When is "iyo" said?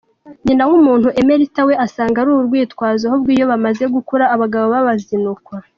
3.35-3.45